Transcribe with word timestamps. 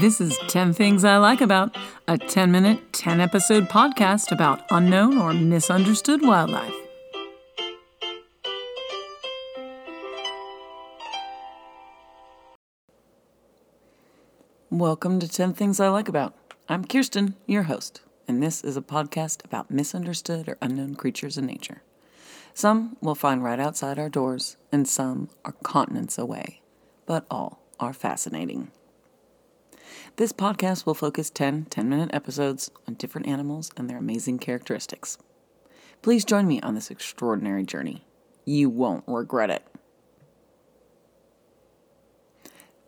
This 0.00 0.22
is 0.22 0.38
10 0.48 0.72
Things 0.72 1.04
I 1.04 1.18
Like 1.18 1.42
About, 1.42 1.76
a 2.08 2.16
10 2.16 2.50
minute, 2.50 2.94
10 2.94 3.20
episode 3.20 3.68
podcast 3.68 4.32
about 4.32 4.62
unknown 4.70 5.18
or 5.18 5.34
misunderstood 5.34 6.22
wildlife. 6.22 6.72
Welcome 14.70 15.20
to 15.20 15.28
10 15.28 15.52
Things 15.52 15.78
I 15.78 15.90
Like 15.90 16.08
About. 16.08 16.34
I'm 16.70 16.86
Kiersten, 16.86 17.34
your 17.46 17.64
host, 17.64 18.00
and 18.26 18.42
this 18.42 18.64
is 18.64 18.78
a 18.78 18.82
podcast 18.82 19.44
about 19.44 19.70
misunderstood 19.70 20.48
or 20.48 20.56
unknown 20.62 20.94
creatures 20.94 21.36
in 21.36 21.44
nature. 21.44 21.82
Some 22.54 22.96
we'll 23.02 23.14
find 23.14 23.44
right 23.44 23.60
outside 23.60 23.98
our 23.98 24.08
doors, 24.08 24.56
and 24.72 24.88
some 24.88 25.28
are 25.44 25.52
continents 25.62 26.16
away, 26.16 26.62
but 27.04 27.26
all 27.30 27.60
are 27.78 27.92
fascinating. 27.92 28.70
This 30.16 30.32
podcast 30.32 30.86
will 30.86 30.94
focus 30.94 31.30
10 31.30 31.66
10 31.66 31.88
minute 31.88 32.10
episodes 32.12 32.70
on 32.86 32.94
different 32.94 33.26
animals 33.26 33.70
and 33.76 33.88
their 33.88 33.98
amazing 33.98 34.38
characteristics. 34.38 35.18
Please 36.02 36.24
join 36.24 36.46
me 36.46 36.60
on 36.60 36.74
this 36.74 36.90
extraordinary 36.90 37.64
journey. 37.64 38.04
You 38.44 38.68
won't 38.68 39.04
regret 39.06 39.50
it. 39.50 39.64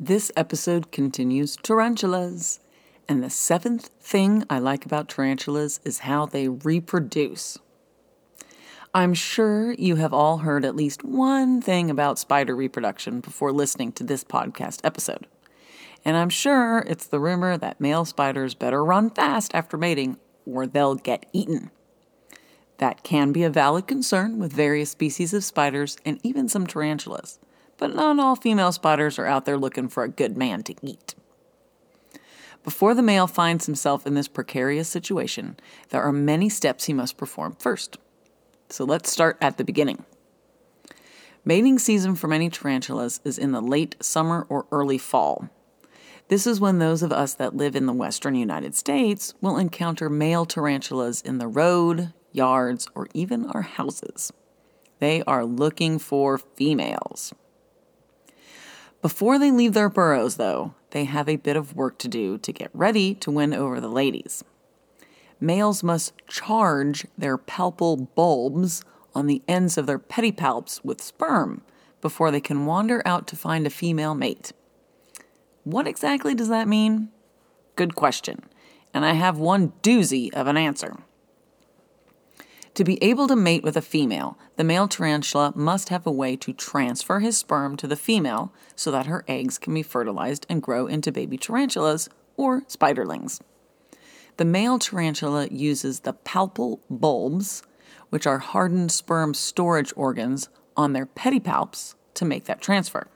This 0.00 0.32
episode 0.36 0.90
continues 0.90 1.56
tarantulas. 1.56 2.60
And 3.08 3.22
the 3.22 3.30
seventh 3.30 3.90
thing 4.00 4.44
I 4.48 4.58
like 4.58 4.84
about 4.84 5.08
tarantulas 5.08 5.78
is 5.84 6.00
how 6.00 6.26
they 6.26 6.48
reproduce. 6.48 7.58
I'm 8.94 9.12
sure 9.12 9.72
you 9.74 9.96
have 9.96 10.14
all 10.14 10.38
heard 10.38 10.64
at 10.64 10.76
least 10.76 11.04
one 11.04 11.60
thing 11.60 11.90
about 11.90 12.18
spider 12.18 12.56
reproduction 12.56 13.20
before 13.20 13.52
listening 13.52 13.92
to 13.92 14.04
this 14.04 14.24
podcast 14.24 14.80
episode. 14.84 15.26
And 16.04 16.16
I'm 16.16 16.28
sure 16.28 16.80
it's 16.80 17.06
the 17.06 17.20
rumor 17.20 17.56
that 17.56 17.80
male 17.80 18.04
spiders 18.04 18.54
better 18.54 18.84
run 18.84 19.10
fast 19.10 19.54
after 19.54 19.76
mating 19.76 20.18
or 20.46 20.66
they'll 20.66 20.96
get 20.96 21.26
eaten. 21.32 21.70
That 22.78 23.02
can 23.02 23.32
be 23.32 23.44
a 23.44 23.50
valid 23.50 23.86
concern 23.86 24.38
with 24.38 24.52
various 24.52 24.90
species 24.90 25.32
of 25.32 25.44
spiders 25.44 25.96
and 26.04 26.18
even 26.22 26.48
some 26.48 26.66
tarantulas, 26.66 27.38
but 27.78 27.94
not 27.94 28.18
all 28.18 28.36
female 28.36 28.72
spiders 28.72 29.18
are 29.18 29.26
out 29.26 29.44
there 29.44 29.56
looking 29.56 29.88
for 29.88 30.02
a 30.02 30.08
good 30.08 30.36
man 30.36 30.62
to 30.64 30.74
eat. 30.82 31.14
Before 32.62 32.94
the 32.94 33.02
male 33.02 33.26
finds 33.26 33.66
himself 33.66 34.06
in 34.06 34.14
this 34.14 34.28
precarious 34.28 34.88
situation, 34.88 35.56
there 35.90 36.02
are 36.02 36.12
many 36.12 36.48
steps 36.48 36.84
he 36.84 36.94
must 36.94 37.16
perform 37.16 37.56
first. 37.58 37.98
So 38.70 38.84
let's 38.84 39.10
start 39.10 39.36
at 39.40 39.58
the 39.58 39.64
beginning. 39.64 40.04
Mating 41.44 41.78
season 41.78 42.14
for 42.14 42.26
many 42.26 42.48
tarantulas 42.48 43.20
is 43.22 43.36
in 43.36 43.52
the 43.52 43.60
late 43.60 43.96
summer 44.00 44.46
or 44.48 44.66
early 44.72 44.96
fall. 44.96 45.50
This 46.28 46.46
is 46.46 46.60
when 46.60 46.78
those 46.78 47.02
of 47.02 47.12
us 47.12 47.34
that 47.34 47.56
live 47.56 47.76
in 47.76 47.86
the 47.86 47.92
western 47.92 48.34
United 48.34 48.74
States 48.74 49.34
will 49.40 49.58
encounter 49.58 50.08
male 50.08 50.46
tarantulas 50.46 51.20
in 51.20 51.38
the 51.38 51.46
road, 51.46 52.14
yards, 52.32 52.88
or 52.94 53.08
even 53.12 53.46
our 53.46 53.62
houses. 53.62 54.32
They 55.00 55.22
are 55.24 55.44
looking 55.44 55.98
for 55.98 56.38
females. 56.38 57.34
Before 59.02 59.38
they 59.38 59.50
leave 59.50 59.74
their 59.74 59.90
burrows, 59.90 60.36
though, 60.36 60.74
they 60.92 61.04
have 61.04 61.28
a 61.28 61.36
bit 61.36 61.56
of 61.56 61.76
work 61.76 61.98
to 61.98 62.08
do 62.08 62.38
to 62.38 62.52
get 62.52 62.70
ready 62.72 63.14
to 63.16 63.30
win 63.30 63.52
over 63.52 63.78
the 63.78 63.88
ladies. 63.88 64.42
Males 65.38 65.82
must 65.82 66.14
charge 66.26 67.06
their 67.18 67.36
palpal 67.36 68.08
bulbs 68.14 68.82
on 69.14 69.26
the 69.26 69.42
ends 69.46 69.76
of 69.76 69.86
their 69.86 69.98
pedipalps 69.98 70.82
with 70.82 71.02
sperm 71.02 71.60
before 72.00 72.30
they 72.30 72.40
can 72.40 72.64
wander 72.64 73.02
out 73.04 73.26
to 73.26 73.36
find 73.36 73.66
a 73.66 73.70
female 73.70 74.14
mate. 74.14 74.52
What 75.64 75.88
exactly 75.88 76.34
does 76.34 76.48
that 76.48 76.68
mean? 76.68 77.08
Good 77.74 77.94
question, 77.94 78.44
and 78.92 79.04
I 79.04 79.14
have 79.14 79.38
one 79.38 79.72
doozy 79.82 80.32
of 80.34 80.46
an 80.46 80.58
answer. 80.58 80.98
To 82.74 82.84
be 82.84 83.02
able 83.02 83.28
to 83.28 83.36
mate 83.36 83.62
with 83.62 83.76
a 83.76 83.82
female, 83.82 84.36
the 84.56 84.64
male 84.64 84.88
tarantula 84.88 85.52
must 85.56 85.88
have 85.88 86.06
a 86.06 86.12
way 86.12 86.36
to 86.36 86.52
transfer 86.52 87.20
his 87.20 87.38
sperm 87.38 87.76
to 87.78 87.86
the 87.86 87.96
female 87.96 88.52
so 88.76 88.90
that 88.90 89.06
her 89.06 89.24
eggs 89.26 89.56
can 89.56 89.72
be 89.72 89.82
fertilized 89.82 90.44
and 90.50 90.62
grow 90.62 90.86
into 90.86 91.10
baby 91.10 91.38
tarantulas 91.38 92.10
or 92.36 92.62
spiderlings. 92.62 93.40
The 94.36 94.44
male 94.44 94.78
tarantula 94.78 95.48
uses 95.50 96.00
the 96.00 96.12
palpal 96.12 96.80
bulbs, 96.90 97.62
which 98.10 98.26
are 98.26 98.38
hardened 98.38 98.92
sperm 98.92 99.32
storage 99.32 99.92
organs, 99.96 100.50
on 100.76 100.92
their 100.92 101.06
pedipalps 101.06 101.94
to 102.14 102.24
make 102.24 102.44
that 102.44 102.60
transfer. 102.60 103.06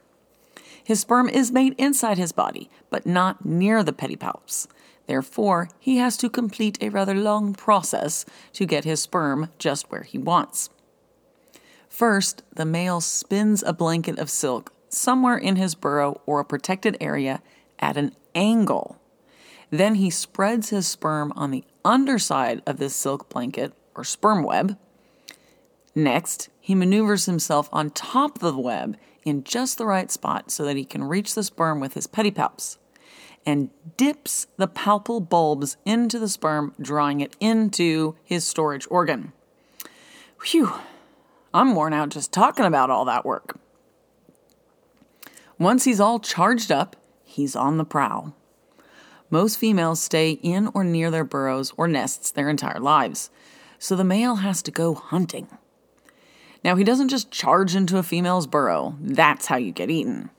His 0.89 1.01
sperm 1.01 1.29
is 1.29 1.51
made 1.51 1.75
inside 1.77 2.17
his 2.17 2.31
body, 2.31 2.67
but 2.89 3.05
not 3.05 3.45
near 3.45 3.83
the 3.83 3.93
pedipalps. 3.93 4.65
Therefore, 5.05 5.69
he 5.77 5.97
has 5.97 6.17
to 6.17 6.31
complete 6.31 6.79
a 6.81 6.89
rather 6.89 7.13
long 7.13 7.53
process 7.53 8.25
to 8.53 8.65
get 8.65 8.85
his 8.85 8.99
sperm 8.99 9.51
just 9.59 9.91
where 9.91 10.01
he 10.01 10.17
wants. 10.17 10.71
First, 11.89 12.41
the 12.55 12.65
male 12.65 13.01
spins 13.01 13.61
a 13.61 13.71
blanket 13.71 14.17
of 14.17 14.31
silk 14.31 14.73
somewhere 14.89 15.37
in 15.37 15.57
his 15.57 15.75
burrow 15.75 16.21
or 16.25 16.39
a 16.39 16.43
protected 16.43 16.97
area 16.99 17.43
at 17.77 17.95
an 17.95 18.15
angle. 18.33 18.99
Then 19.69 19.93
he 19.93 20.09
spreads 20.09 20.69
his 20.69 20.87
sperm 20.87 21.31
on 21.35 21.51
the 21.51 21.65
underside 21.85 22.63
of 22.65 22.77
this 22.77 22.95
silk 22.95 23.29
blanket 23.29 23.73
or 23.93 24.03
sperm 24.03 24.41
web. 24.41 24.75
Next, 25.93 26.49
he 26.59 26.73
maneuvers 26.73 27.27
himself 27.27 27.69
on 27.71 27.91
top 27.91 28.37
of 28.37 28.55
the 28.55 28.59
web 28.59 28.97
in 29.23 29.43
just 29.43 29.77
the 29.77 29.85
right 29.85 30.09
spot 30.11 30.51
so 30.51 30.63
that 30.65 30.77
he 30.77 30.85
can 30.85 31.03
reach 31.03 31.35
the 31.35 31.43
sperm 31.43 31.79
with 31.79 31.93
his 31.93 32.07
pedipalps 32.07 32.77
and 33.45 33.69
dips 33.97 34.47
the 34.57 34.67
palpal 34.67 35.27
bulbs 35.27 35.77
into 35.85 36.19
the 36.19 36.27
sperm, 36.27 36.73
drawing 36.79 37.21
it 37.21 37.35
into 37.39 38.15
his 38.23 38.45
storage 38.45 38.87
organ. 38.89 39.33
Phew, 40.41 40.73
I'm 41.53 41.75
worn 41.75 41.93
out 41.93 42.09
just 42.09 42.31
talking 42.31 42.65
about 42.65 42.89
all 42.89 43.05
that 43.05 43.25
work. 43.25 43.57
Once 45.57 45.83
he's 45.83 45.99
all 45.99 46.19
charged 46.19 46.71
up, 46.71 46.95
he's 47.23 47.55
on 47.55 47.77
the 47.77 47.85
prowl. 47.85 48.33
Most 49.29 49.57
females 49.57 50.01
stay 50.01 50.31
in 50.31 50.69
or 50.73 50.83
near 50.83 51.11
their 51.11 51.23
burrows 51.23 51.73
or 51.77 51.87
nests 51.87 52.31
their 52.31 52.49
entire 52.49 52.79
lives, 52.79 53.29
so 53.77 53.95
the 53.95 54.03
male 54.03 54.37
has 54.37 54.61
to 54.63 54.71
go 54.71 54.93
hunting. 54.95 55.47
Now, 56.63 56.75
he 56.75 56.83
doesn't 56.83 57.09
just 57.09 57.31
charge 57.31 57.75
into 57.75 57.97
a 57.97 58.03
female's 58.03 58.47
burrow, 58.47 58.95
that's 58.99 59.45
how 59.47 59.57
you 59.57 59.71
get 59.71 59.89
eaten. 59.89 60.29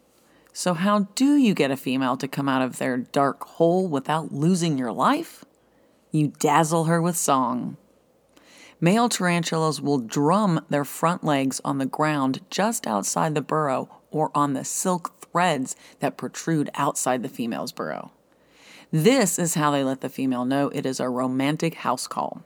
So, 0.52 0.74
how 0.74 1.08
do 1.14 1.36
you 1.36 1.54
get 1.54 1.70
a 1.70 1.76
female 1.76 2.16
to 2.16 2.28
come 2.28 2.48
out 2.48 2.62
of 2.62 2.78
their 2.78 2.98
dark 2.98 3.44
hole 3.44 3.86
without 3.86 4.32
losing 4.32 4.76
your 4.76 4.92
life? 4.92 5.44
You 6.10 6.32
dazzle 6.38 6.84
her 6.84 7.00
with 7.00 7.16
song. 7.16 7.76
Male 8.80 9.08
tarantulas 9.08 9.80
will 9.80 9.98
drum 9.98 10.64
their 10.68 10.84
front 10.84 11.22
legs 11.22 11.60
on 11.64 11.78
the 11.78 11.86
ground 11.86 12.40
just 12.50 12.86
outside 12.86 13.34
the 13.34 13.42
burrow 13.42 13.88
or 14.10 14.30
on 14.34 14.54
the 14.54 14.64
silk 14.64 15.20
threads 15.20 15.76
that 16.00 16.16
protrude 16.16 16.70
outside 16.74 17.22
the 17.22 17.28
female's 17.28 17.72
burrow. 17.72 18.10
This 18.90 19.38
is 19.38 19.54
how 19.54 19.70
they 19.70 19.84
let 19.84 20.00
the 20.00 20.08
female 20.08 20.44
know 20.44 20.68
it 20.70 20.84
is 20.84 20.98
a 20.98 21.08
romantic 21.08 21.74
house 21.74 22.06
call. 22.06 22.42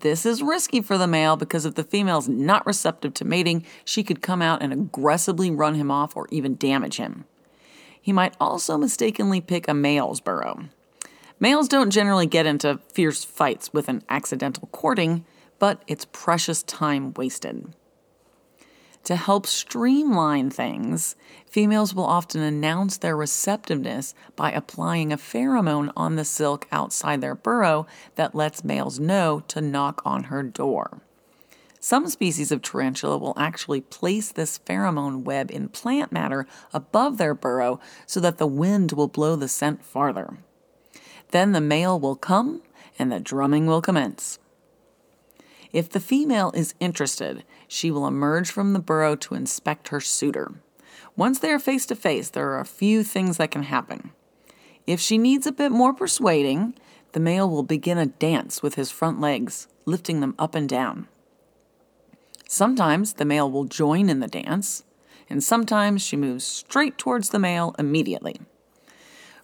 This 0.00 0.26
is 0.26 0.42
risky 0.42 0.80
for 0.80 0.98
the 0.98 1.06
male 1.06 1.36
because 1.36 1.64
if 1.64 1.74
the 1.74 1.84
female's 1.84 2.28
not 2.28 2.66
receptive 2.66 3.14
to 3.14 3.24
mating, 3.24 3.64
she 3.84 4.02
could 4.02 4.20
come 4.22 4.42
out 4.42 4.62
and 4.62 4.72
aggressively 4.72 5.50
run 5.50 5.74
him 5.74 5.90
off 5.90 6.16
or 6.16 6.26
even 6.30 6.56
damage 6.56 6.96
him. 6.96 7.24
He 8.00 8.12
might 8.12 8.36
also 8.38 8.76
mistakenly 8.76 9.40
pick 9.40 9.66
a 9.66 9.74
male's 9.74 10.20
burrow. 10.20 10.64
Males 11.40 11.68
don't 11.68 11.90
generally 11.90 12.26
get 12.26 12.46
into 12.46 12.80
fierce 12.92 13.24
fights 13.24 13.72
with 13.72 13.88
an 13.88 14.02
accidental 14.08 14.68
courting, 14.72 15.24
but 15.58 15.82
it's 15.86 16.06
precious 16.12 16.62
time 16.62 17.14
wasted. 17.14 17.74
To 19.04 19.16
help 19.16 19.46
streamline 19.46 20.48
things, 20.48 21.14
females 21.46 21.94
will 21.94 22.06
often 22.06 22.40
announce 22.40 22.96
their 22.96 23.14
receptiveness 23.16 24.14
by 24.34 24.50
applying 24.50 25.12
a 25.12 25.18
pheromone 25.18 25.92
on 25.94 26.16
the 26.16 26.24
silk 26.24 26.66
outside 26.72 27.20
their 27.20 27.34
burrow 27.34 27.86
that 28.14 28.34
lets 28.34 28.64
males 28.64 28.98
know 28.98 29.42
to 29.48 29.60
knock 29.60 30.00
on 30.06 30.24
her 30.24 30.42
door. 30.42 31.02
Some 31.80 32.08
species 32.08 32.50
of 32.50 32.62
tarantula 32.62 33.18
will 33.18 33.34
actually 33.36 33.82
place 33.82 34.32
this 34.32 34.58
pheromone 34.58 35.22
web 35.22 35.50
in 35.50 35.68
plant 35.68 36.10
matter 36.10 36.46
above 36.72 37.18
their 37.18 37.34
burrow 37.34 37.78
so 38.06 38.20
that 38.20 38.38
the 38.38 38.46
wind 38.46 38.92
will 38.92 39.08
blow 39.08 39.36
the 39.36 39.48
scent 39.48 39.84
farther. 39.84 40.38
Then 41.30 41.52
the 41.52 41.60
male 41.60 42.00
will 42.00 42.16
come 42.16 42.62
and 42.98 43.12
the 43.12 43.20
drumming 43.20 43.66
will 43.66 43.82
commence. 43.82 44.38
If 45.74 45.88
the 45.88 45.98
female 45.98 46.52
is 46.54 46.72
interested, 46.78 47.42
she 47.66 47.90
will 47.90 48.06
emerge 48.06 48.48
from 48.48 48.72
the 48.72 48.78
burrow 48.78 49.16
to 49.16 49.34
inspect 49.34 49.88
her 49.88 49.98
suitor. 49.98 50.52
Once 51.16 51.40
they 51.40 51.50
are 51.50 51.58
face 51.58 51.84
to 51.86 51.96
face, 51.96 52.30
there 52.30 52.48
are 52.52 52.60
a 52.60 52.64
few 52.64 53.02
things 53.02 53.38
that 53.38 53.50
can 53.50 53.64
happen. 53.64 54.12
If 54.86 55.00
she 55.00 55.18
needs 55.18 55.48
a 55.48 55.52
bit 55.52 55.72
more 55.72 55.92
persuading, 55.92 56.76
the 57.10 57.18
male 57.18 57.50
will 57.50 57.64
begin 57.64 57.98
a 57.98 58.06
dance 58.06 58.62
with 58.62 58.76
his 58.76 58.92
front 58.92 59.20
legs, 59.20 59.66
lifting 59.84 60.20
them 60.20 60.36
up 60.38 60.54
and 60.54 60.68
down. 60.68 61.08
Sometimes 62.46 63.14
the 63.14 63.24
male 63.24 63.50
will 63.50 63.64
join 63.64 64.08
in 64.08 64.20
the 64.20 64.28
dance, 64.28 64.84
and 65.28 65.42
sometimes 65.42 66.02
she 66.02 66.16
moves 66.16 66.44
straight 66.44 66.98
towards 66.98 67.30
the 67.30 67.40
male 67.40 67.74
immediately. 67.80 68.40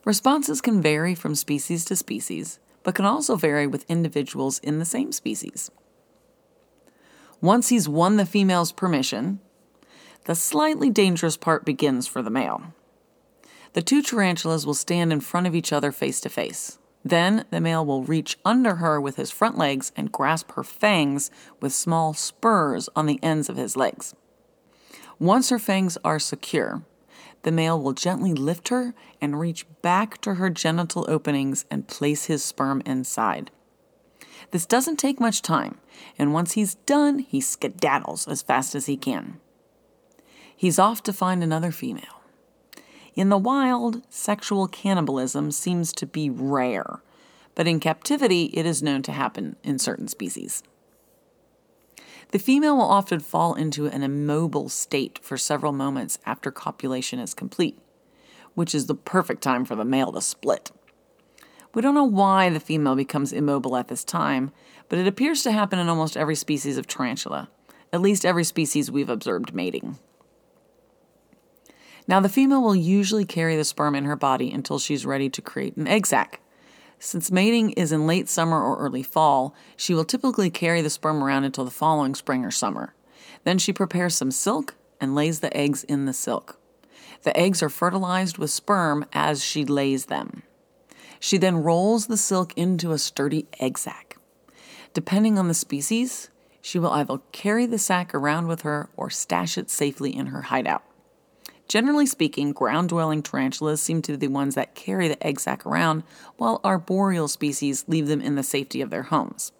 Responses 0.04 0.60
can 0.60 0.80
vary 0.80 1.16
from 1.16 1.34
species 1.34 1.84
to 1.86 1.96
species, 1.96 2.60
but 2.84 2.94
can 2.94 3.04
also 3.04 3.34
vary 3.34 3.66
with 3.66 3.90
individuals 3.90 4.60
in 4.60 4.78
the 4.78 4.84
same 4.84 5.10
species. 5.10 5.72
Once 7.40 7.68
he's 7.68 7.88
won 7.88 8.16
the 8.16 8.26
female's 8.26 8.72
permission, 8.72 9.40
the 10.24 10.34
slightly 10.34 10.90
dangerous 10.90 11.36
part 11.36 11.64
begins 11.64 12.06
for 12.06 12.22
the 12.22 12.30
male. 12.30 12.74
The 13.72 13.82
two 13.82 14.02
tarantulas 14.02 14.66
will 14.66 14.74
stand 14.74 15.12
in 15.12 15.20
front 15.20 15.46
of 15.46 15.54
each 15.54 15.72
other 15.72 15.92
face 15.92 16.20
to 16.20 16.28
face. 16.28 16.78
Then 17.04 17.46
the 17.50 17.60
male 17.60 17.84
will 17.86 18.02
reach 18.02 18.38
under 18.44 18.76
her 18.76 19.00
with 19.00 19.16
his 19.16 19.30
front 19.30 19.56
legs 19.56 19.90
and 19.96 20.12
grasp 20.12 20.52
her 20.52 20.64
fangs 20.64 21.30
with 21.60 21.72
small 21.72 22.12
spurs 22.12 22.88
on 22.94 23.06
the 23.06 23.18
ends 23.22 23.48
of 23.48 23.56
his 23.56 23.76
legs. 23.76 24.14
Once 25.18 25.48
her 25.48 25.58
fangs 25.58 25.96
are 26.04 26.18
secure, 26.18 26.82
the 27.42 27.52
male 27.52 27.80
will 27.80 27.92
gently 27.92 28.34
lift 28.34 28.68
her 28.68 28.94
and 29.20 29.40
reach 29.40 29.66
back 29.80 30.20
to 30.20 30.34
her 30.34 30.50
genital 30.50 31.06
openings 31.08 31.64
and 31.70 31.88
place 31.88 32.26
his 32.26 32.44
sperm 32.44 32.82
inside. 32.84 33.50
This 34.50 34.66
doesn't 34.66 34.96
take 34.96 35.20
much 35.20 35.42
time, 35.42 35.78
and 36.18 36.32
once 36.32 36.52
he's 36.52 36.74
done, 36.74 37.20
he 37.20 37.40
skedaddles 37.40 38.26
as 38.26 38.42
fast 38.42 38.74
as 38.74 38.86
he 38.86 38.96
can. 38.96 39.38
He's 40.56 40.78
off 40.78 41.02
to 41.04 41.12
find 41.12 41.42
another 41.42 41.70
female. 41.70 42.20
In 43.14 43.28
the 43.28 43.38
wild, 43.38 44.02
sexual 44.08 44.66
cannibalism 44.68 45.50
seems 45.50 45.92
to 45.92 46.06
be 46.06 46.30
rare, 46.30 47.00
but 47.54 47.66
in 47.66 47.80
captivity, 47.80 48.44
it 48.54 48.66
is 48.66 48.82
known 48.82 49.02
to 49.02 49.12
happen 49.12 49.56
in 49.62 49.78
certain 49.78 50.08
species. 50.08 50.62
The 52.32 52.38
female 52.38 52.76
will 52.76 52.84
often 52.84 53.20
fall 53.20 53.54
into 53.54 53.86
an 53.86 54.02
immobile 54.02 54.68
state 54.68 55.18
for 55.22 55.36
several 55.36 55.72
moments 55.72 56.18
after 56.24 56.50
copulation 56.50 57.18
is 57.18 57.34
complete, 57.34 57.78
which 58.54 58.74
is 58.74 58.86
the 58.86 58.94
perfect 58.94 59.42
time 59.42 59.64
for 59.64 59.74
the 59.74 59.84
male 59.84 60.12
to 60.12 60.20
split. 60.20 60.70
We 61.72 61.82
don't 61.82 61.94
know 61.94 62.04
why 62.04 62.50
the 62.50 62.60
female 62.60 62.96
becomes 62.96 63.32
immobile 63.32 63.76
at 63.76 63.88
this 63.88 64.02
time, 64.02 64.50
but 64.88 64.98
it 64.98 65.06
appears 65.06 65.42
to 65.44 65.52
happen 65.52 65.78
in 65.78 65.88
almost 65.88 66.16
every 66.16 66.34
species 66.34 66.76
of 66.76 66.86
tarantula, 66.86 67.48
at 67.92 68.00
least 68.00 68.24
every 68.24 68.44
species 68.44 68.90
we've 68.90 69.08
observed 69.08 69.54
mating. 69.54 69.98
Now, 72.08 72.18
the 72.18 72.28
female 72.28 72.60
will 72.60 72.74
usually 72.74 73.24
carry 73.24 73.56
the 73.56 73.64
sperm 73.64 73.94
in 73.94 74.04
her 74.04 74.16
body 74.16 74.50
until 74.50 74.80
she's 74.80 75.06
ready 75.06 75.30
to 75.30 75.40
create 75.40 75.76
an 75.76 75.86
egg 75.86 76.06
sac. 76.06 76.40
Since 76.98 77.30
mating 77.30 77.70
is 77.72 77.92
in 77.92 78.06
late 78.06 78.28
summer 78.28 78.60
or 78.60 78.76
early 78.78 79.04
fall, 79.04 79.54
she 79.76 79.94
will 79.94 80.04
typically 80.04 80.50
carry 80.50 80.82
the 80.82 80.90
sperm 80.90 81.22
around 81.22 81.44
until 81.44 81.64
the 81.64 81.70
following 81.70 82.16
spring 82.16 82.44
or 82.44 82.50
summer. 82.50 82.94
Then 83.44 83.58
she 83.58 83.72
prepares 83.72 84.16
some 84.16 84.32
silk 84.32 84.74
and 85.00 85.14
lays 85.14 85.38
the 85.38 85.56
eggs 85.56 85.84
in 85.84 86.06
the 86.06 86.12
silk. 86.12 86.58
The 87.22 87.36
eggs 87.36 87.62
are 87.62 87.68
fertilized 87.68 88.38
with 88.38 88.50
sperm 88.50 89.06
as 89.12 89.44
she 89.44 89.64
lays 89.64 90.06
them. 90.06 90.42
She 91.20 91.38
then 91.38 91.62
rolls 91.62 92.06
the 92.06 92.16
silk 92.16 92.52
into 92.56 92.92
a 92.92 92.98
sturdy 92.98 93.46
egg 93.60 93.78
sac. 93.78 94.16
Depending 94.94 95.38
on 95.38 95.46
the 95.46 95.54
species, 95.54 96.30
she 96.60 96.78
will 96.78 96.90
either 96.90 97.18
carry 97.30 97.66
the 97.66 97.78
sac 97.78 98.14
around 98.14 98.48
with 98.48 98.62
her 98.62 98.88
or 98.96 99.10
stash 99.10 99.56
it 99.56 99.70
safely 99.70 100.16
in 100.16 100.26
her 100.26 100.42
hideout. 100.42 100.82
Generally 101.68 102.06
speaking, 102.06 102.52
ground 102.52 102.88
dwelling 102.88 103.22
tarantulas 103.22 103.80
seem 103.80 104.02
to 104.02 104.12
be 104.12 104.16
the 104.16 104.28
ones 104.28 104.56
that 104.56 104.74
carry 104.74 105.06
the 105.06 105.24
egg 105.24 105.38
sac 105.38 105.64
around, 105.64 106.02
while 106.36 106.60
arboreal 106.64 107.28
species 107.28 107.84
leave 107.86 108.08
them 108.08 108.20
in 108.20 108.34
the 108.34 108.42
safety 108.42 108.80
of 108.80 108.90
their 108.90 109.04
homes. 109.04 109.52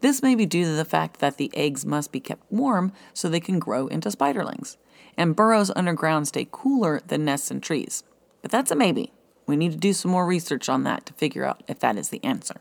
This 0.00 0.22
may 0.22 0.34
be 0.34 0.46
due 0.46 0.64
to 0.64 0.76
the 0.76 0.84
fact 0.84 1.18
that 1.20 1.36
the 1.36 1.50
eggs 1.54 1.84
must 1.84 2.12
be 2.12 2.20
kept 2.20 2.50
warm 2.50 2.92
so 3.12 3.28
they 3.28 3.40
can 3.40 3.58
grow 3.58 3.86
into 3.88 4.08
spiderlings, 4.10 4.76
and 5.16 5.34
burrows 5.34 5.72
underground 5.74 6.28
stay 6.28 6.46
cooler 6.50 7.00
than 7.06 7.24
nests 7.24 7.50
in 7.50 7.60
trees. 7.60 8.04
But 8.40 8.50
that's 8.50 8.70
a 8.70 8.76
maybe. 8.76 9.12
We 9.50 9.56
need 9.56 9.72
to 9.72 9.78
do 9.78 9.92
some 9.92 10.12
more 10.12 10.24
research 10.24 10.68
on 10.68 10.84
that 10.84 11.04
to 11.06 11.12
figure 11.12 11.44
out 11.44 11.62
if 11.66 11.80
that 11.80 11.98
is 11.98 12.08
the 12.08 12.22
answer. 12.24 12.60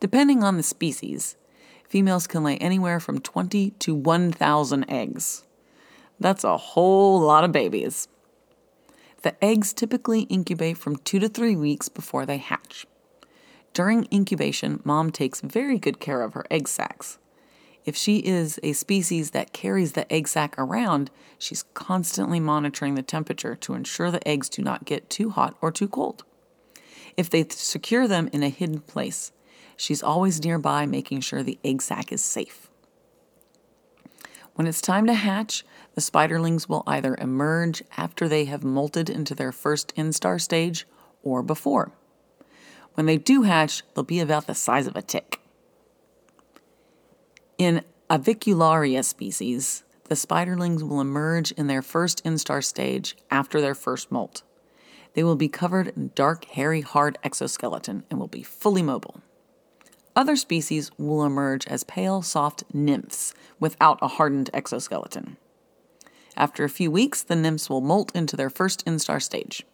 Depending 0.00 0.42
on 0.42 0.56
the 0.56 0.64
species, 0.64 1.36
females 1.88 2.26
can 2.26 2.42
lay 2.42 2.58
anywhere 2.58 2.98
from 2.98 3.20
20 3.20 3.70
to 3.70 3.94
1,000 3.94 4.90
eggs. 4.90 5.44
That's 6.18 6.42
a 6.42 6.56
whole 6.56 7.20
lot 7.20 7.44
of 7.44 7.52
babies. 7.52 8.08
The 9.22 9.42
eggs 9.42 9.72
typically 9.72 10.22
incubate 10.22 10.76
from 10.76 10.96
two 10.96 11.20
to 11.20 11.28
three 11.28 11.56
weeks 11.56 11.88
before 11.88 12.26
they 12.26 12.38
hatch. 12.38 12.86
During 13.72 14.08
incubation, 14.12 14.80
mom 14.84 15.10
takes 15.10 15.40
very 15.40 15.78
good 15.78 16.00
care 16.00 16.22
of 16.22 16.34
her 16.34 16.44
egg 16.50 16.68
sacs. 16.68 17.18
If 17.84 17.96
she 17.96 18.18
is 18.18 18.58
a 18.62 18.72
species 18.72 19.32
that 19.32 19.52
carries 19.52 19.92
the 19.92 20.10
egg 20.10 20.26
sac 20.28 20.54
around, 20.56 21.10
she's 21.38 21.64
constantly 21.74 22.40
monitoring 22.40 22.94
the 22.94 23.02
temperature 23.02 23.54
to 23.56 23.74
ensure 23.74 24.10
the 24.10 24.26
eggs 24.26 24.48
do 24.48 24.62
not 24.62 24.86
get 24.86 25.10
too 25.10 25.30
hot 25.30 25.56
or 25.60 25.70
too 25.70 25.88
cold. 25.88 26.24
If 27.16 27.28
they 27.28 27.46
secure 27.48 28.08
them 28.08 28.30
in 28.32 28.42
a 28.42 28.48
hidden 28.48 28.80
place, 28.80 29.32
she's 29.76 30.02
always 30.02 30.42
nearby 30.42 30.86
making 30.86 31.20
sure 31.20 31.42
the 31.42 31.58
egg 31.62 31.82
sac 31.82 32.10
is 32.10 32.22
safe. 32.22 32.70
When 34.54 34.66
it's 34.66 34.80
time 34.80 35.06
to 35.06 35.14
hatch, 35.14 35.64
the 35.94 36.00
spiderlings 36.00 36.68
will 36.68 36.84
either 36.86 37.16
emerge 37.20 37.82
after 37.96 38.28
they 38.28 38.46
have 38.46 38.62
molted 38.62 39.10
into 39.10 39.34
their 39.34 39.52
first 39.52 39.94
instar 39.96 40.40
stage 40.40 40.86
or 41.22 41.42
before. 41.42 41.92
When 42.94 43.06
they 43.06 43.16
do 43.16 43.42
hatch, 43.42 43.82
they'll 43.94 44.04
be 44.04 44.20
about 44.20 44.46
the 44.46 44.54
size 44.54 44.86
of 44.86 44.96
a 44.96 45.02
tick. 45.02 45.40
In 47.56 47.84
Avicularia 48.10 49.04
species, 49.04 49.84
the 50.08 50.16
spiderlings 50.16 50.82
will 50.82 51.00
emerge 51.00 51.52
in 51.52 51.68
their 51.68 51.82
first 51.82 52.24
instar 52.24 52.64
stage 52.64 53.16
after 53.30 53.60
their 53.60 53.74
first 53.74 54.10
molt. 54.10 54.42
They 55.14 55.22
will 55.22 55.36
be 55.36 55.48
covered 55.48 55.88
in 55.88 56.10
dark, 56.16 56.46
hairy, 56.46 56.80
hard 56.80 57.16
exoskeleton 57.22 58.02
and 58.10 58.18
will 58.18 58.26
be 58.26 58.42
fully 58.42 58.82
mobile. 58.82 59.22
Other 60.16 60.34
species 60.36 60.90
will 60.98 61.24
emerge 61.24 61.66
as 61.66 61.84
pale, 61.84 62.22
soft 62.22 62.64
nymphs 62.72 63.34
without 63.60 63.98
a 64.02 64.08
hardened 64.08 64.50
exoskeleton. 64.52 65.36
After 66.36 66.64
a 66.64 66.68
few 66.68 66.90
weeks, 66.90 67.22
the 67.22 67.36
nymphs 67.36 67.70
will 67.70 67.80
molt 67.80 68.14
into 68.14 68.36
their 68.36 68.50
first 68.50 68.84
instar 68.84 69.22
stage. 69.22 69.64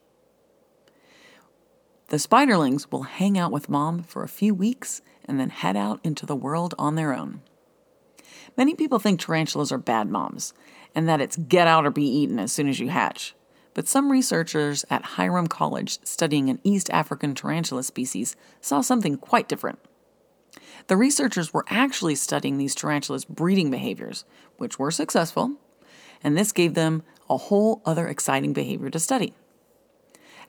The 2.09 2.19
spiderlings 2.19 2.91
will 2.91 3.05
hang 3.05 3.39
out 3.39 3.53
with 3.53 3.71
mom 3.71 4.03
for 4.03 4.23
a 4.23 4.29
few 4.29 4.55
weeks 4.55 5.01
and 5.25 5.41
then 5.41 5.51
head 5.51 5.77
out 5.77 6.01
into 6.05 6.27
the 6.27 6.37
world 6.37 6.75
on 6.79 6.97
their 6.97 7.15
own. 7.15 7.41
Many 8.57 8.75
people 8.75 8.99
think 8.99 9.21
tarantulas 9.21 9.73
are 9.73 9.79
bad 9.79 10.09
moms 10.09 10.53
and 10.95 11.09
that 11.09 11.21
it's 11.21 11.37
get 11.37 11.67
out 11.67 11.87
or 11.87 11.91
be 11.91 12.05
eaten 12.05 12.39
as 12.39 12.53
soon 12.53 12.69
as 12.69 12.81
you 12.81 12.89
hatch. 12.89 13.35
But 13.75 13.89
some 13.89 14.11
researchers 14.11 14.85
at 14.91 15.05
Hiram 15.05 15.47
College 15.47 15.99
studying 16.05 16.51
an 16.51 16.61
East 16.65 16.91
African 16.91 17.35
tarantula 17.35 17.83
species 17.83 18.35
saw 18.61 18.81
something 18.81 19.17
quite 19.17 19.49
different. 19.49 19.79
The 20.89 20.97
researchers 20.97 21.55
were 21.55 21.65
actually 21.69 22.17
studying 22.17 22.59
these 22.59 22.75
tarantulas' 22.75 23.25
breeding 23.25 23.71
behaviors, 23.71 24.25
which 24.57 24.79
were 24.79 24.91
successful, 24.91 25.53
and 26.23 26.37
this 26.37 26.53
gave 26.53 26.75
them 26.75 27.03
a 27.29 27.37
whole 27.37 27.81
other 27.87 28.09
exciting 28.09 28.53
behavior 28.53 28.91
to 28.91 28.99
study. 28.99 29.35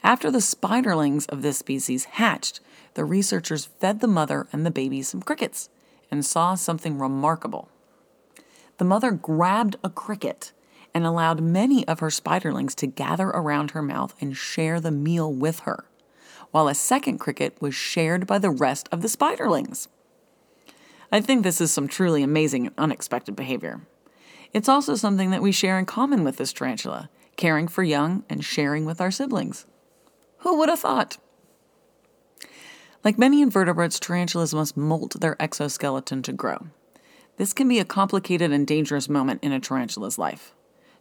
After 0.03 0.31
the 0.31 0.39
spiderlings 0.39 1.29
of 1.29 1.43
this 1.43 1.59
species 1.59 2.05
hatched, 2.05 2.59
the 2.95 3.05
researchers 3.05 3.65
fed 3.65 3.99
the 3.99 4.07
mother 4.07 4.47
and 4.51 4.65
the 4.65 4.71
baby 4.71 5.03
some 5.03 5.21
crickets 5.21 5.69
and 6.09 6.25
saw 6.25 6.55
something 6.55 6.97
remarkable. 6.97 7.69
The 8.81 8.85
mother 8.85 9.11
grabbed 9.11 9.75
a 9.83 9.91
cricket 9.91 10.53
and 10.91 11.05
allowed 11.05 11.39
many 11.39 11.87
of 11.87 11.99
her 11.99 12.07
spiderlings 12.07 12.73
to 12.77 12.87
gather 12.87 13.27
around 13.27 13.69
her 13.71 13.81
mouth 13.83 14.15
and 14.19 14.35
share 14.35 14.79
the 14.79 14.89
meal 14.89 15.31
with 15.31 15.59
her, 15.59 15.85
while 16.49 16.67
a 16.67 16.73
second 16.73 17.19
cricket 17.19 17.55
was 17.61 17.75
shared 17.75 18.25
by 18.25 18.39
the 18.39 18.49
rest 18.49 18.89
of 18.91 19.03
the 19.03 19.07
spiderlings. 19.07 19.87
I 21.11 21.21
think 21.21 21.43
this 21.43 21.61
is 21.61 21.69
some 21.69 21.87
truly 21.87 22.23
amazing 22.23 22.65
and 22.65 22.75
unexpected 22.75 23.35
behavior. 23.35 23.81
It's 24.51 24.67
also 24.67 24.95
something 24.95 25.29
that 25.29 25.43
we 25.43 25.51
share 25.51 25.77
in 25.77 25.85
common 25.85 26.23
with 26.23 26.37
this 26.37 26.51
tarantula 26.51 27.11
caring 27.37 27.67
for 27.67 27.83
young 27.83 28.23
and 28.31 28.43
sharing 28.43 28.85
with 28.85 28.99
our 28.99 29.11
siblings. 29.11 29.67
Who 30.39 30.57
would 30.57 30.69
have 30.69 30.79
thought? 30.79 31.17
Like 33.03 33.19
many 33.19 33.43
invertebrates, 33.43 33.99
tarantulas 33.99 34.55
must 34.55 34.75
molt 34.75 35.19
their 35.19 35.39
exoskeleton 35.39 36.23
to 36.23 36.33
grow. 36.33 36.65
This 37.41 37.53
can 37.53 37.67
be 37.67 37.79
a 37.79 37.85
complicated 37.85 38.51
and 38.51 38.67
dangerous 38.67 39.09
moment 39.09 39.43
in 39.43 39.51
a 39.51 39.59
tarantula's 39.59 40.19
life. 40.19 40.53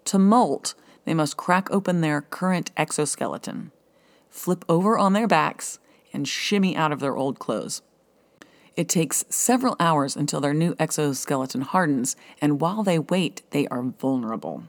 To 0.07 0.19
molt, 0.19 0.73
they 1.05 1.13
must 1.13 1.37
crack 1.37 1.71
open 1.71 2.01
their 2.01 2.23
current 2.23 2.71
exoskeleton, 2.79 3.73
flip 4.31 4.65
over 4.67 4.97
on 4.97 5.13
their 5.13 5.27
backs, 5.27 5.81
and 6.15 6.27
shimmy 6.27 6.75
out 6.75 6.93
of 6.93 7.01
their 7.01 7.15
old 7.15 7.39
clothes. 7.39 7.83
It 8.75 8.89
takes 8.89 9.27
several 9.29 9.77
hours 9.79 10.17
until 10.17 10.41
their 10.41 10.55
new 10.55 10.75
exoskeleton 10.79 11.61
hardens, 11.61 12.17
and 12.41 12.59
while 12.59 12.83
they 12.83 12.99
wait, 12.99 13.43
they 13.51 13.69
are 13.69 13.83
vulnerable. 13.83 14.63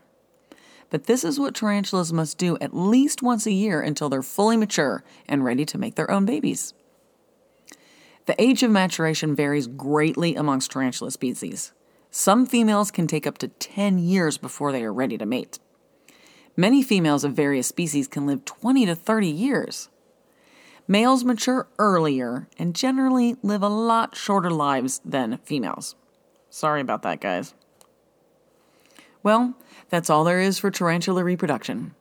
But 0.90 1.06
this 1.06 1.24
is 1.24 1.40
what 1.40 1.56
tarantulas 1.56 2.12
must 2.12 2.38
do 2.38 2.58
at 2.60 2.76
least 2.76 3.24
once 3.24 3.46
a 3.46 3.52
year 3.54 3.80
until 3.80 4.10
they're 4.10 4.22
fully 4.22 4.58
mature 4.58 5.06
and 5.26 5.46
ready 5.46 5.64
to 5.64 5.78
make 5.78 5.96
their 5.96 6.12
own 6.12 6.26
babies. 6.26 6.74
The 8.26 8.42
age 8.42 8.62
of 8.64 8.72
maturation 8.72 9.36
varies 9.36 9.68
greatly 9.68 10.36
amongst 10.36 10.72
tarantula 10.72 11.12
species. 11.12 11.74
Some 12.12 12.46
females 12.46 12.92
can 12.92 13.08
take 13.08 13.26
up 13.26 13.38
to 13.40 13.48
10 13.48 13.98
years 13.98 14.38
before 14.38 14.72
they 14.72 14.84
are 14.84 14.94
ready 14.94 15.18
to 15.18 15.26
mate. 15.26 15.60
Many 16.56 16.84
females 16.84 17.24
of 17.24 17.34
various 17.34 17.68
species 17.68 18.08
can 18.08 18.28
live 18.28 18.46
20 18.46 18.86
to 18.86 18.96
30 18.96 19.28
years. 19.28 19.90
Males 20.88 21.24
mature 21.24 21.68
earlier 21.80 22.48
and 22.60 22.76
generally 22.76 23.38
live 23.42 23.64
a 23.64 23.70
lot 23.70 24.16
shorter 24.16 24.52
lives 24.52 25.00
than 25.06 25.40
females. 25.46 25.96
Sorry 26.50 26.82
about 26.82 27.02
that, 27.04 27.22
guys. 27.22 27.54
Well, 29.24 29.56
that's 29.90 30.10
all 30.10 30.24
there 30.24 30.42
is 30.42 30.60
for 30.60 30.70
tarantula 30.70 31.24
reproduction. 31.24 31.96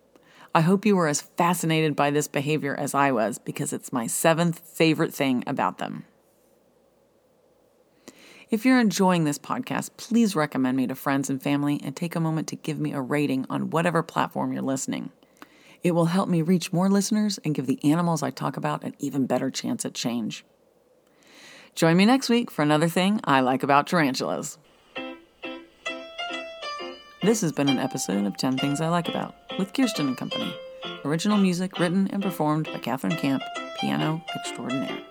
I 0.52 0.62
hope 0.62 0.84
you 0.84 0.96
were 0.96 1.06
as 1.06 1.20
fascinated 1.20 1.94
by 1.94 2.10
this 2.10 2.26
behavior 2.26 2.74
as 2.74 2.92
I 2.92 3.12
was 3.12 3.38
because 3.38 3.72
it's 3.72 3.92
my 3.92 4.08
seventh 4.08 4.58
favorite 4.58 5.14
thing 5.14 5.44
about 5.46 5.78
them. 5.78 6.04
If 8.50 8.64
you're 8.64 8.80
enjoying 8.80 9.22
this 9.22 9.38
podcast, 9.38 9.90
please 9.96 10.34
recommend 10.34 10.76
me 10.76 10.88
to 10.88 10.96
friends 10.96 11.30
and 11.30 11.40
family 11.40 11.80
and 11.84 11.94
take 11.94 12.16
a 12.16 12.20
moment 12.20 12.48
to 12.48 12.56
give 12.56 12.80
me 12.80 12.92
a 12.92 13.00
rating 13.00 13.46
on 13.48 13.70
whatever 13.70 14.02
platform 14.02 14.52
you're 14.52 14.60
listening. 14.60 15.10
It 15.84 15.92
will 15.92 16.06
help 16.06 16.28
me 16.28 16.42
reach 16.42 16.72
more 16.72 16.90
listeners 16.90 17.38
and 17.44 17.54
give 17.54 17.68
the 17.68 17.78
animals 17.84 18.24
I 18.24 18.30
talk 18.30 18.56
about 18.56 18.82
an 18.82 18.96
even 18.98 19.26
better 19.26 19.52
chance 19.52 19.84
at 19.84 19.94
change. 19.94 20.44
Join 21.76 21.96
me 21.96 22.04
next 22.04 22.28
week 22.28 22.50
for 22.50 22.62
another 22.62 22.88
thing 22.88 23.20
I 23.22 23.38
like 23.38 23.62
about 23.62 23.86
tarantulas. 23.86 24.58
This 27.22 27.42
has 27.42 27.52
been 27.52 27.68
an 27.68 27.78
episode 27.78 28.26
of 28.26 28.36
10 28.36 28.58
Things 28.58 28.80
I 28.80 28.88
Like 28.88 29.08
About 29.08 29.36
with 29.60 29.72
Kiersten 29.72 30.08
and 30.08 30.18
Company. 30.18 30.52
Original 31.04 31.38
music 31.38 31.78
written 31.78 32.08
and 32.08 32.20
performed 32.20 32.66
by 32.66 32.78
Catherine 32.78 33.16
Camp, 33.16 33.44
piano 33.80 34.24
extraordinaire. 34.34 35.09